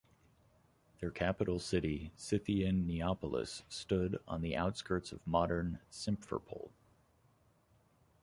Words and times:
Their 0.99 1.11
capital 1.11 1.59
city, 1.59 2.11
Scythian 2.15 2.87
Neapolis, 2.87 3.61
stood 3.69 4.17
on 4.27 4.41
the 4.41 4.55
outskirts 4.57 5.11
of 5.11 5.27
modern 5.27 5.77
Simferopol. 5.91 6.71